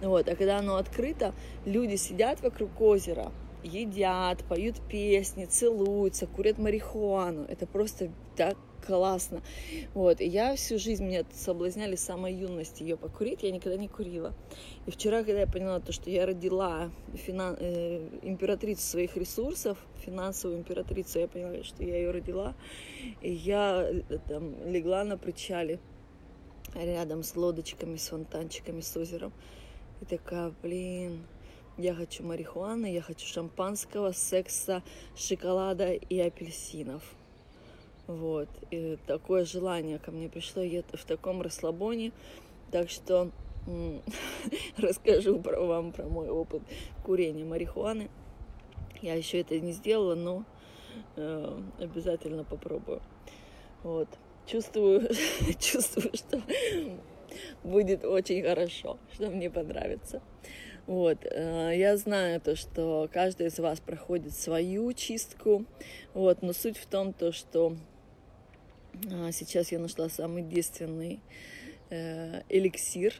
Вот. 0.00 0.28
А 0.28 0.36
когда 0.36 0.58
оно 0.58 0.76
открыто, 0.76 1.34
люди 1.64 1.96
сидят 1.96 2.40
вокруг 2.40 2.80
озера, 2.80 3.32
едят, 3.62 4.44
поют 4.44 4.76
песни, 4.88 5.44
целуются, 5.44 6.26
курят 6.26 6.58
марихуану. 6.58 7.44
Это 7.48 7.66
просто 7.66 8.10
так 8.36 8.56
классно. 8.88 9.42
Вот. 9.92 10.22
И 10.22 10.26
я 10.26 10.56
всю 10.56 10.78
жизнь 10.78 11.04
меня 11.04 11.24
соблазняли 11.30 11.94
с 11.94 12.00
самой 12.00 12.32
юности 12.34 12.82
ее 12.82 12.96
покурить, 12.96 13.42
я 13.42 13.50
никогда 13.50 13.76
не 13.76 13.86
курила. 13.86 14.32
И 14.86 14.90
вчера, 14.90 15.22
когда 15.22 15.40
я 15.40 15.46
поняла 15.46 15.78
то, 15.78 15.92
что 15.92 16.10
я 16.10 16.24
родила 16.24 16.90
финан... 17.14 17.56
э, 17.60 18.08
императрицу 18.22 18.80
своих 18.80 19.16
ресурсов, 19.18 19.76
финансовую 20.06 20.58
императрицу, 20.58 21.18
я 21.18 21.28
поняла, 21.28 21.62
что 21.64 21.84
я 21.84 21.98
ее 21.98 22.10
родила, 22.10 22.54
и 23.20 23.30
я 23.30 23.86
э, 23.90 24.18
там 24.26 24.54
легла 24.66 25.04
на 25.04 25.18
причале 25.18 25.80
рядом 26.74 27.22
с 27.22 27.36
лодочками, 27.36 27.96
с 27.96 28.08
фонтанчиками, 28.08 28.80
с 28.80 28.96
озером. 28.96 29.34
И 30.00 30.06
такая, 30.06 30.54
блин, 30.62 31.26
я 31.76 31.94
хочу 31.94 32.24
марихуаны, 32.24 32.90
я 32.90 33.02
хочу 33.02 33.26
шампанского, 33.26 34.12
секса, 34.12 34.82
шоколада 35.14 35.92
и 35.92 36.18
апельсинов. 36.18 37.17
Вот. 38.08 38.48
И 38.70 38.98
такое 39.06 39.44
желание 39.44 39.98
ко 39.98 40.10
мне 40.10 40.28
пришло, 40.28 40.62
я 40.62 40.82
в 40.82 41.04
таком 41.04 41.42
расслабоне. 41.42 42.10
Так 42.72 42.90
что 42.90 43.30
расскажу 44.78 45.38
про 45.40 45.60
вам 45.60 45.92
про 45.92 46.08
мой 46.08 46.28
опыт 46.28 46.62
курения 47.04 47.44
марихуаны. 47.44 48.10
Я 49.02 49.14
еще 49.14 49.40
это 49.40 49.60
не 49.60 49.72
сделала, 49.72 50.14
но 50.14 50.44
э, 51.16 51.60
обязательно 51.78 52.44
попробую. 52.44 53.02
Вот. 53.82 54.08
Чувствую, 54.46 55.08
чувствую, 55.60 56.10
что 56.14 56.42
будет 57.62 58.06
очень 58.06 58.42
хорошо, 58.42 58.98
что 59.12 59.28
мне 59.28 59.50
понравится. 59.50 60.22
Вот, 60.86 61.18
э, 61.26 61.74
я 61.76 61.98
знаю 61.98 62.40
то, 62.40 62.56
что 62.56 63.10
каждый 63.12 63.48
из 63.48 63.58
вас 63.58 63.78
проходит 63.78 64.34
свою 64.34 64.94
чистку, 64.94 65.66
вот, 66.14 66.40
но 66.40 66.54
суть 66.54 66.78
в 66.78 66.86
том, 66.86 67.12
то, 67.12 67.30
что 67.30 67.76
сейчас 69.32 69.72
я 69.72 69.78
нашла 69.78 70.08
самый 70.08 70.42
действенный 70.42 71.20
э, 71.90 72.42
эликсир. 72.48 73.14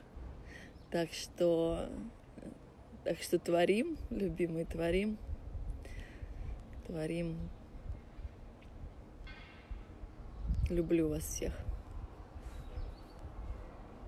Так 0.91 1.13
что 1.13 1.89
Так 3.05 3.23
что 3.23 3.39
творим, 3.39 3.97
любимые, 4.11 4.67
творим. 4.67 5.17
Творим. 6.87 7.39
Люблю 10.69 11.09
вас 11.09 11.25
всех. 11.25 11.68